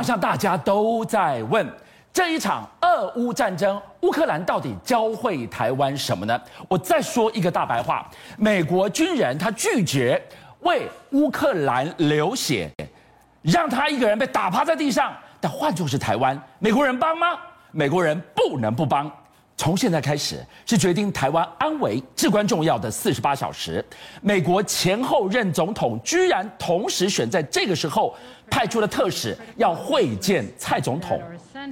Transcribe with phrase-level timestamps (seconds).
[0.00, 1.70] 晚上大家都在问，
[2.10, 6.40] 这一场俄乌战争，乌克兰到底教会台湾什么呢？
[6.70, 8.08] 我再说一个大白话，
[8.38, 10.18] 美国军人他拒绝
[10.60, 12.72] 为乌克兰流血，
[13.42, 15.12] 让他一个人被打趴在地上。
[15.38, 17.38] 但换作是台湾，美国人帮吗？
[17.70, 19.04] 美国人不能不帮。
[19.60, 23.84] 从现在开始是决定台湾安危至关重要的四十八小时。
[24.22, 28.16] 美国前后任总统居然同时选在这个时候
[28.50, 31.20] 派出了特使要会见蔡总统，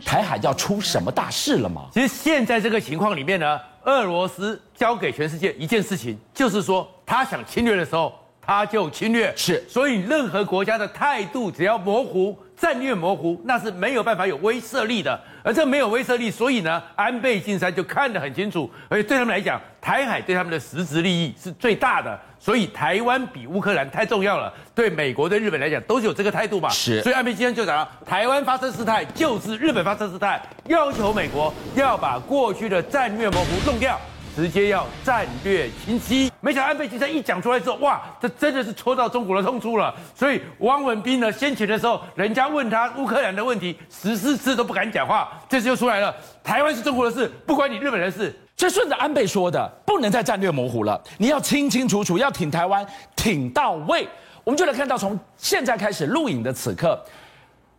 [0.04, 1.86] 台海要出什么大事了吗？
[1.94, 8.12] 其实现在这个情况里面呢，俄罗斯交给全世界一件事情，就是说他想侵略的时候
[8.42, 9.64] 他就侵略，是。
[9.66, 12.38] 所以任何国家的态度只要模糊。
[12.60, 26.68] 战略模糊，那是没有办法有威慑力的，而这没有威慑力，所以呢，安倍晋三就看得很清楚，而且对他们来讲，台海对他们的实质利益是最大的，所以台湾比乌克兰太重要了，对美国、对日本来讲都是有这个态度吧？
[26.70, 33.98] 是，所以安倍晋三就讲，台湾发生事态就是日本发生事态，要求美国要把过去的战略模糊弄掉。
[34.38, 39.92] 直接要战略清晰，没想到安倍晋三一讲出来之后，哇，这真的是戳到中国的痛处了。
[40.14, 48.32] 所以汪文斌呢，先前的时候，人家问他乌克兰的问题，十四次都不敢讲话，这次就出来了，台湾是中国的事，不关你日本人的事。
[48.56, 54.06] 这顺着安倍说的，不能再战略模糊了，你要清清楚楚，要挺台湾，挺到位。
[54.44, 56.96] 我们就来看到，从现在开始录影的此刻，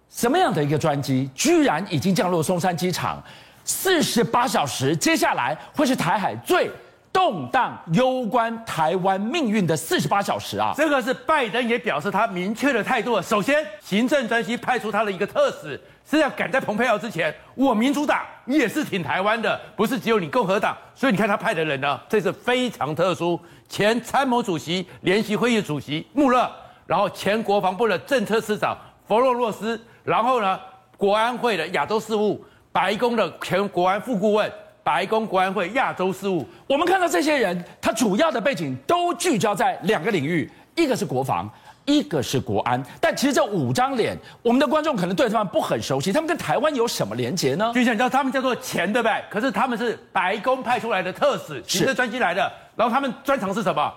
[0.10, 3.24] 什么样的一个专机，居然已经降落松山机场。
[3.70, 6.68] 四十八小时，接下来会是台海最
[7.14, 10.74] 动荡、攸关台湾命运的四十八小时啊！
[10.76, 13.22] 这个是拜登也表示他明确的态度。
[13.22, 17.34] 首先，行政专机派出他的一个特使，是要赶在蓬佩奥之前。
[17.54, 20.76] 我民主党也是挺台湾的，不是只有你共和党。
[20.96, 23.40] 所以你看他派的人呢，这是非常特殊。
[23.70, 26.52] 前参谋主席、联席会议主席穆勒，
[26.88, 28.76] 然后前国防部的政策次长
[29.08, 30.60] 弗洛洛斯，然后呢，
[30.98, 32.44] 国安会的亚洲事务。
[32.80, 34.50] 白宫的前国安副顾问，
[34.86, 41.52] 白宫国安会亚洲事务，我们看到这些人，他主要的背景都聚焦在两个领域，一个是国防，
[41.84, 42.82] 一个是国安。
[43.02, 47.70] 但其实这五张脸，我们的观众可能对他们不很熟悉，他们跟台湾有什么连结呢？
[47.76, 49.22] 就像你知道，他们叫做钱，对不对？
[49.30, 53.94] 可是他们是白宫派出来的特使，行政专机来的，然后他们专长是什么？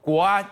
[0.00, 0.44] 国安、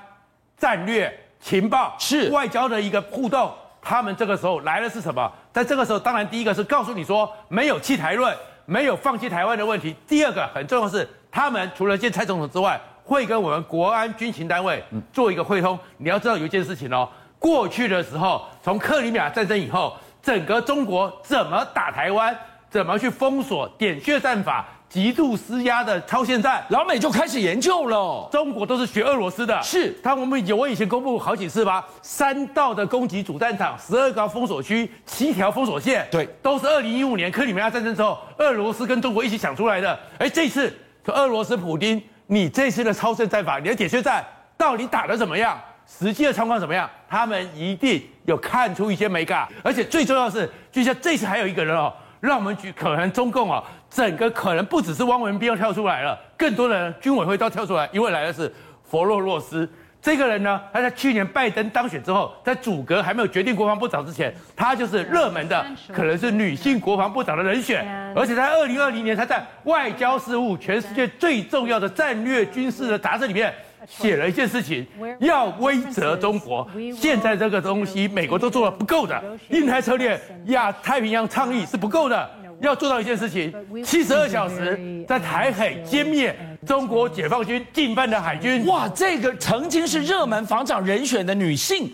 [0.56, 3.52] 战略、情报，是外交的一个互动。
[3.82, 5.30] 他们这个时候来的是什么？
[5.52, 8.34] 在这个时候，当然第一个是告诉你说没有弃台论，
[8.64, 9.94] 没有放弃台湾的问题。
[10.06, 14.82] 第二个很重要的是，他们除了见蔡总统之外，会跟我们国安军情单位
[15.12, 15.76] 做一个会通。
[15.96, 17.08] 你要知道有一件事情哦，
[17.40, 22.34] 过去的时候，从克里米亚战争以后，整个中国怎么打台湾，
[22.70, 24.64] 怎么去封锁点穴战法。
[24.92, 28.28] 极度施压的超限战，老美就开始研究了。
[28.30, 29.90] 中国都是学俄罗斯的，是。
[30.02, 39.98] 他我们有我以前公布好几次吧，三道的攻击主战场，十二个封锁区，七条封锁线，对，都是二零一五年克里米亚战争之后，俄罗斯跟中国一起想出来的。
[40.18, 40.70] 哎，这次
[41.06, 44.22] 说俄罗斯普丁，你这次的超限战法，你的铁血战
[44.58, 45.58] 到底打得怎么样？
[45.86, 46.86] 实际的状况怎么样？
[47.08, 51.90] 他们一定有看出一些美感，而且最重要的是，就像这次还有一个人哦。
[52.20, 53.60] 让我们举可能中共啊，
[53.94, 58.52] 整个可能不只是汪文斌要跳出来了，更多的人军委会都要跳出来，因为来的是
[58.88, 59.68] 佛洛洛斯
[60.00, 67.86] 这个人呢，他在去年拜登当选之后，在组阁还没有决定国防部长之前，他就是热门的，可能是女性国防部长的人选，
[68.16, 73.52] 而且在二零二零年，他在外交事务全世界最重要的战略军事的杂志里面。
[73.84, 74.86] 写了一件事情，
[75.18, 76.64] 要威责中国。
[76.94, 79.20] 现在这个东西，美国都做了不够的。
[79.48, 82.30] 印太策略、亚太平洋倡议是不够的，
[82.62, 83.52] 要做到一件事情：
[83.84, 86.34] 七十二小时在台海歼灭
[86.66, 88.64] 中国解放军进犯的海军。
[88.66, 91.92] 哇，这个曾经是热门防长人选的女性，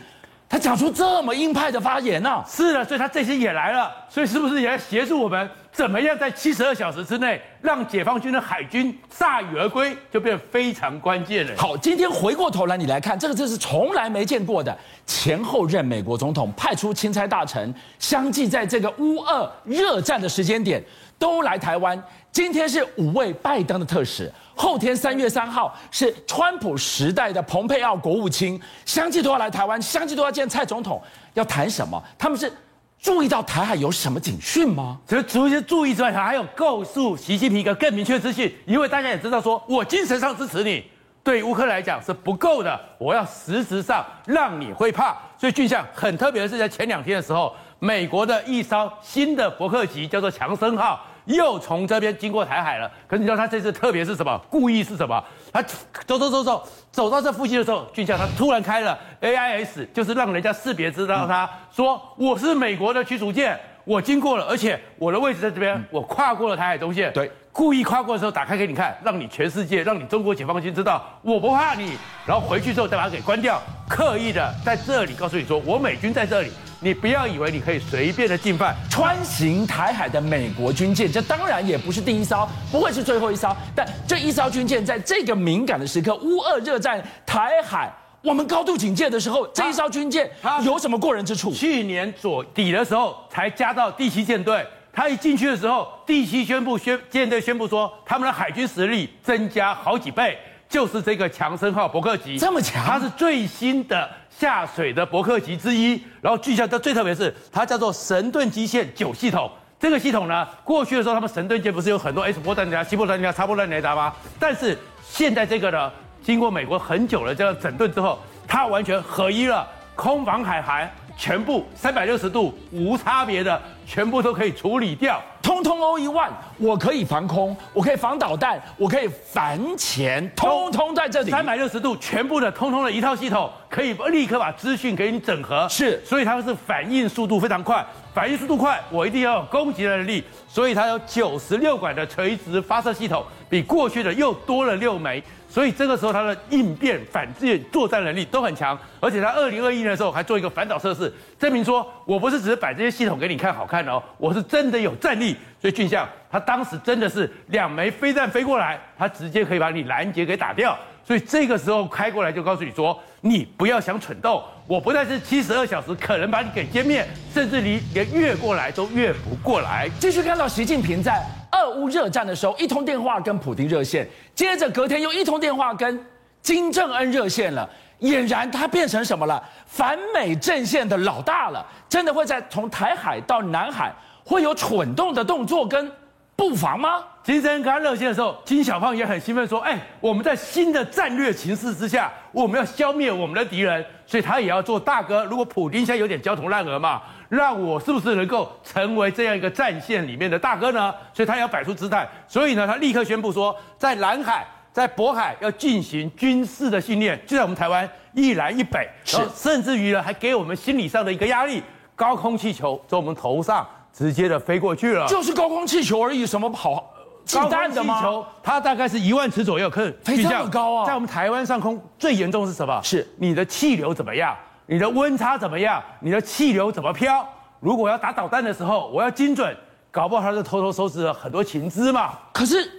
[0.48, 2.44] 她讲出这么硬派的发言呢、啊？
[2.48, 3.90] 是的，所以她这次也来了。
[4.08, 5.48] 所以是不是也要协助我们？
[5.78, 11.54] 怎么样在七十二小时之内让解放军的海军铩羽而归，就变得非常关键了。
[11.56, 20.82] 好，今天回过头来你来看，这个这是从来没见过的，前后任美国总统派出钦差大臣，相继在这个乌俄热战的时间点
[21.16, 22.02] 都来台湾。
[22.32, 31.00] 今天是五位拜登的特使，后天三月三号是川普时代的蓬佩奥国务卿，相继都要来台湾，相继都要见蔡总统，
[31.34, 32.02] 要谈什么？
[32.18, 32.52] 他们是。
[33.00, 34.98] 注意到台海有什么警讯吗？
[35.06, 40.84] 除除了注意之外，还有告诉习近平一个更明确的资讯，因为大家也知道说，说我精神上支持你，
[41.22, 45.16] 对乌克兰来讲是不够的，我要实质上让你会怕。
[45.38, 52.90] 所以，俊相很特别的是，在前两天的时候，美国的一艘新的伯克级叫做强森号，又从这边经过台海了。
[53.06, 54.36] 可是你知道他这次特别是什么？
[54.50, 55.22] 故意是什么？
[55.52, 67.12] 他走走走走走到这附近的时候，俊相他突然开了 AIS，就是让人家识别知道他说我是美国的驱逐舰，我经过了，而且我的位置在这边，我跨过了台海中线。
[67.12, 67.30] 对。
[67.50, 71.98] 故意跨过的时候打开给你看，让你全世界，让你中国解放军知道我不怕你。
[72.24, 78.76] 然后回去之后再把它给关掉，刻意的在这里告诉你说，我美军在这里，你不要以为你可以随便的进犯。
[78.88, 87.92] 穿行台海的美国军舰，这当然也不是第一艘，不会是最后一艘，但这一艘军舰在这个敏感的时刻，乌俄热战台海，
[88.22, 91.52] 我们高度警戒的时候，这一艘军舰它有什么过人之处？
[91.52, 94.64] 去年左底的时候才加到第七舰队。
[94.92, 100.36] 他一进去的时候，第七宣布宣舰队宣布说，他们的海军实力增加好几倍，
[100.68, 106.00] 就是这个强森号伯克级，这么强，它是最新的下水的伯克级之一。
[106.20, 109.50] 然后聚焦，它最特别是它叫做神盾基线九系统。
[109.80, 114.12] 这个系统呢，过去的时候他们神盾舰不是有很多 S 波弹雷达、西波弹雷达、叉波弹雷达吗？
[114.38, 115.90] 但是现在这个呢，
[116.22, 120.90] 经过美国很久的这个整顿之后，它完全合一了，空防海涵。
[121.18, 126.30] 全部三百六十度无差别的，全部都可以处理掉，通通 all in one。
[126.58, 131.30] 我可以防空，我可以防导弹，我可以反潜，通通在这里。
[131.32, 135.66] 三百六十度全部的，通通的一套系统，可以立刻把资讯给你整合。
[135.68, 137.84] 是，所以它是反应速度非常快，
[138.14, 140.22] 反应速度快，我一定要有攻击的能力。
[140.46, 145.20] 所以它有九十六管的垂直发射系统，比过去的又多了六枚。
[145.48, 155.36] 所以这个时候，它的应变、反制作战能力都很强，而且它二零二一年的时候还做一个反导测试，证明说我不是只是摆这些系统给你看好看哦，我是真的有战力。
[155.60, 160.78] 所以俊相他当时真的是两枚飞弹飞过来，他直接可以把你拦截给打掉。
[161.08, 169.88] 所以这个时候开过来就告诉你说，你不要想蠢动，我不但是七十二小时可能把你给歼灭，甚至你连越过来都越不过来。
[169.98, 171.24] 继续看到习近平在。
[171.52, 175.98] 俄乌热战的时候，一通电话跟普丁热线，接着隔天又一通电话跟
[176.42, 177.66] 金正恩热线了。
[178.00, 179.42] 俨然他变成什么了？
[179.64, 181.66] 反美阵线的老大了。
[181.88, 183.90] 真的会在从台海到南海
[184.22, 185.90] 会有蠢动的动作跟
[186.38, 187.02] 布防吗？
[187.24, 195.24] 金正恩跟他热线的时候，金小胖也很兴奋说：“哎，我们在新的战略形势之下，我们要消灭我们的敌人，所以他也要做大哥。
[195.24, 200.94] 如果普丁现在有点焦头烂额嘛。”让我是不是能够成为这样一个战线里面的大哥呢？
[201.12, 211.62] 所以他也要摆出姿态，所以呢，他立刻宣布说，在南海、在渤海要进行军事的训练，就在我们台湾一南一北，然后甚至于呢，还给我们心理上的一个压力，
[211.94, 217.98] 高空气球在我们头上直接的飞过去了，就是高空气球而已，什么好忌惮的吗？
[217.98, 222.80] 气球它大概是一万尺左右，可是飞这么高啊，在我们台湾上空最严重是什么？
[222.84, 224.36] 是你的气流怎么样？
[224.66, 225.82] 你的温差怎么样？
[226.00, 227.28] 你的气流怎么飘？
[227.58, 229.56] 如果要打导弹的时候，我要精准，
[229.90, 232.16] 搞不好他就偷偷收拾了很多情资嘛。
[232.32, 232.70] 可是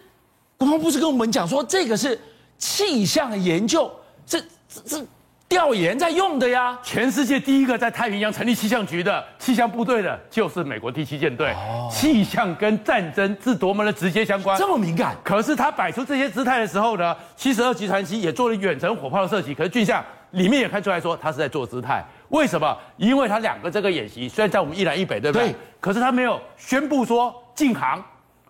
[0.58, 2.18] 国防部是跟我们讲说，这个是
[2.58, 3.92] 气象研究，
[4.26, 4.40] 这
[4.70, 5.06] 这这
[5.50, 6.78] 调研在用的呀。
[6.84, 11.52] 全世界第一个在太平洋成立气象局的气象部队的，就是美国第七舰队。
[11.54, 15.18] 哦，气象跟战争是多么的直接相关，这么敏感。
[15.24, 19.54] 可是他摆出这些姿态的时候呢，七十二集团机也做了远程火炮的射击。
[19.56, 20.02] 可是俊相。
[20.34, 22.78] 里面也看出来说他是在做姿态，为什么？
[22.98, 25.48] 因为他两个这个演习虽然在我们一南一北，对不对？
[25.48, 25.56] 对。
[25.80, 28.00] 可是他没有宣布说禁航，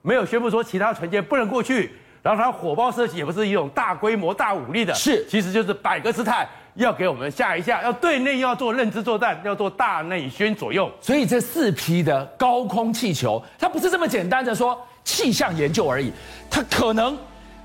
[0.01, 6.45] 没有宣布说其他船舰不能过去，然后他火爆射击也不是一种大规模大武力的，是，其实就是摆个姿态，
[6.79, 10.91] 要给我们吓一下，要对内要做认知作战，要做大内宣左右。
[10.99, 16.11] 所以这四批的高空气球，它不是这么简单的说气象研究而已，
[16.49, 17.17] 它可能。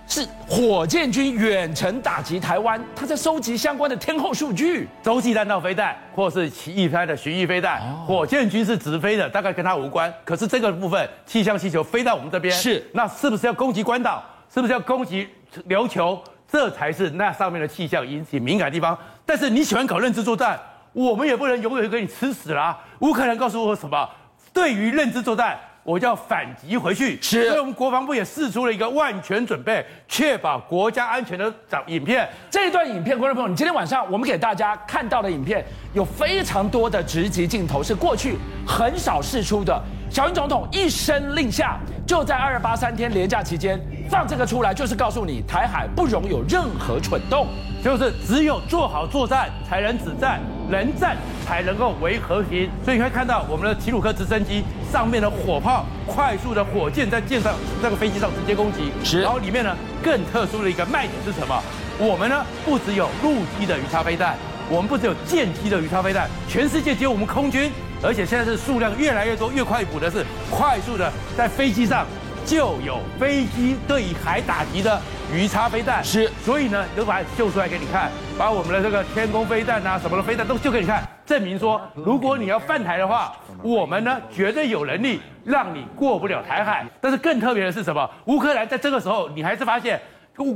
[0.06, 7.80] 是火箭军远程打击台湾，它在收集相关的天候数据，洲际弹道飞弹或是其一般的巡弋飞弹。
[7.80, 10.12] 哦、火箭军是直飞的，大概跟它无关。
[10.22, 14.22] 可是这个部分气象气球飞到我们这边，是那是不是要攻击关岛？
[14.52, 15.26] 是不是要攻击
[15.70, 16.22] 琉球？
[16.54, 18.96] 这才是那上面的气象引起敏感的地方。
[19.26, 20.56] 但是你喜欢搞认知作战，
[20.92, 22.78] 我们也不能永远给你吃死了、啊。
[23.00, 24.08] 乌克兰告诉我什么？
[24.52, 25.58] 对于认知作战。
[25.82, 27.46] 我就要反击回去，是。
[27.46, 32.26] 所以我们国防部也试出了一个万全准备，确保国家安全的长影片。
[32.48, 39.78] 这一段影片，观众朋友，你今天晚上我们给大家看到的影片，有非常多的直击镜头，是过去很少试出的。
[40.10, 43.80] 小英总统一声令下，就在二八三天连假期间
[44.10, 47.46] 放这个出来，就是告诉你台海不容有任何蠢动，
[47.82, 52.68] 就是只有做好作战才能止战，能战才能够维和平。
[52.84, 58.92] 所以你会看到我们的提鲁克直升机上面的火炮，快速的火箭在舰上这个飞机上直接攻击。
[59.02, 61.62] 是，然后里面呢更特殊的一个卖点是什么？
[61.98, 64.36] 我们呢不只有陆基的鱼叉飞弹，
[64.68, 67.72] 我们不只有舰机的鱼叉飞弹，全世界只有我们空军。
[68.04, 72.06] 而且现在是数量越来越多，越快补的是快速的在飞机上
[72.44, 75.00] 就有飞机对海打击的
[75.32, 76.04] 鱼叉飞弹。
[76.04, 86.86] 是，所以呢，就把它秀出来给你看，把我们的这个天宫飞弹啊，什么的飞弹都秀给你看，证明说，如果你要犯台的话，我们呢绝对有能力让你过不了台海。
[87.00, 88.08] 但是更特别的是什么？
[88.26, 89.98] 乌克兰在这个时候，你还是发现，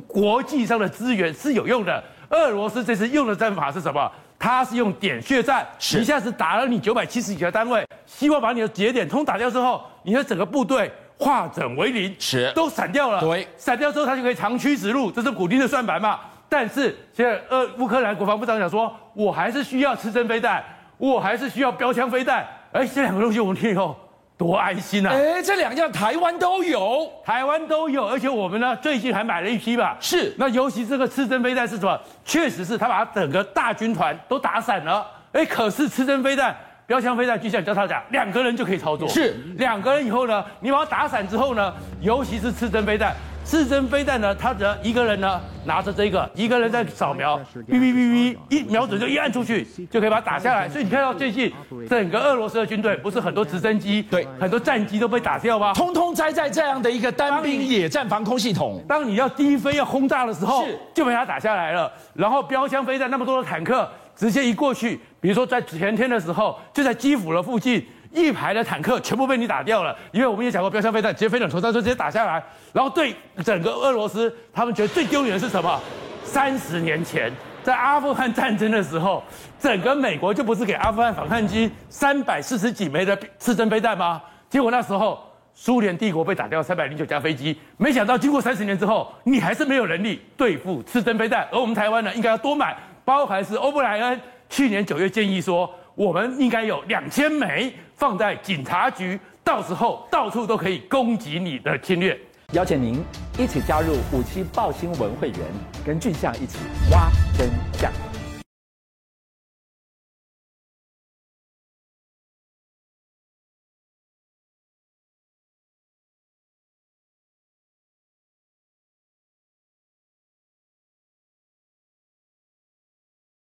[0.06, 2.04] 国际上的资源是有用的。
[2.28, 4.12] 俄罗斯这次用的战法是什么？
[4.38, 5.66] 他是用点穴战，
[5.98, 13.20] 一下子打了你九百七十几个单位，希望把你的节点通打掉之后，你的整个部队化整为零，是都散掉了。
[13.20, 16.20] 对，散掉之后，他就可以长驱直入，这是古丁的算盘嘛。
[16.48, 20.64] 但是现在，呃，乌克兰国防部长讲说，我还是需要刺针飞弹，
[20.96, 22.46] 我还是需要标枪飞弹。
[22.72, 23.96] 哎，这两个东西我们听以后。
[24.38, 25.10] 多安心呐！
[25.10, 29.96] 哎，这两样台湾都有，台湾都有，而且我们呢最近还买了一批吧。
[30.00, 32.00] 是，那尤其这个刺针飞弹是什么？
[32.24, 35.04] 确实是他把整个大军团都打散了。
[35.32, 39.08] 哎，可是刺针飞弹、标枪飞弹，就像教他讲，两个人就可以操作。
[39.08, 43.12] 是，两个人以后呢，你把它打散之后呢，尤其是刺针飞弹。
[43.48, 50.68] 刺针飞弹呢，他只要一个人呢拿着这个，一个人在扫描，哔哔哔哔，一瞄准就一按出去，就可以把它打下来。
[50.68, 51.50] 所以你看到最近
[51.88, 55.72] 整个俄罗斯的军队，不是很多直升机，对，很多战机都被打掉吗？
[55.72, 58.84] 通通栽在这样的一个单兵野战防空系统。
[58.86, 61.90] 当你要低飞要轰炸的时候，就被它打下来了。
[62.12, 67.82] 然后标枪飞弹那么多的坦克，直接一过去，比如说在前天的时候，就在基辅的附近。
[68.10, 75.80] 一排的坦克全部被你打掉了，因为我们也讲过，标枪飞弹直接飞到头上就直接打下来，然后对整个俄罗斯，他们觉得最丢脸的是什么？
[76.24, 79.22] 三十年前在阿富汗战争的时候，
[79.58, 84.20] 整个美国就不是给阿富汗反抗军三百四十几枚的刺针飞弹吗？
[84.50, 85.18] 结果那时候
[85.54, 97.74] 苏联帝国被打掉三百零九架飞机，没想到经过三十年之后，你还是没有能力对付刺针飞弹，而我们台湾呢，应该要多买，包含是欧布莱恩去年九月建议说，我们应该有两千枚。
[97.96, 102.16] 放在警察局，到时候到处都可以攻击你的侵略。
[102.52, 103.02] 邀请您
[103.36, 105.40] 一起加入五七报新闻会员，
[105.84, 106.58] 跟俊相一起
[106.92, 108.07] 挖真相。